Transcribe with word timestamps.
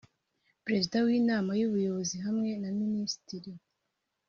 Perezida 0.65 0.95
w 1.05 1.09
Inama 1.19 1.51
y 1.59 1.65
Ubuyobozi 1.67 2.15
hamwe 2.25 2.51
na 2.61 2.69
Minisitiri 2.79 3.51